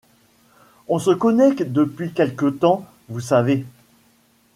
On 0.87 0.97
se 0.97 1.11
connaît 1.11 1.53
depuis 1.53 2.11
quelque 2.11 2.47
temps, 2.49 2.87
vous 3.09 3.19
savez. 3.19 3.67